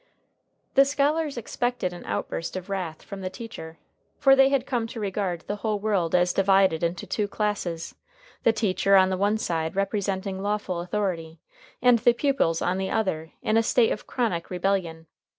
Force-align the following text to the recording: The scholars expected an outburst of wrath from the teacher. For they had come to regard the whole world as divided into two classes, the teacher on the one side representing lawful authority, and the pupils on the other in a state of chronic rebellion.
The 0.73 0.83
scholars 0.83 1.37
expected 1.37 1.93
an 1.93 2.05
outburst 2.05 2.55
of 2.55 2.71
wrath 2.71 3.03
from 3.03 3.21
the 3.21 3.29
teacher. 3.29 3.77
For 4.17 4.35
they 4.35 4.49
had 4.49 4.65
come 4.65 4.87
to 4.87 4.99
regard 4.99 5.41
the 5.41 5.57
whole 5.57 5.77
world 5.77 6.15
as 6.15 6.33
divided 6.33 6.81
into 6.81 7.05
two 7.05 7.27
classes, 7.27 7.93
the 8.41 8.51
teacher 8.51 8.95
on 8.95 9.11
the 9.11 9.15
one 9.17 9.37
side 9.37 9.75
representing 9.75 10.41
lawful 10.41 10.79
authority, 10.81 11.39
and 11.83 11.99
the 11.99 12.13
pupils 12.13 12.63
on 12.63 12.79
the 12.79 12.89
other 12.89 13.33
in 13.43 13.57
a 13.57 13.61
state 13.61 13.91
of 13.91 14.07
chronic 14.07 14.49
rebellion. 14.49 15.05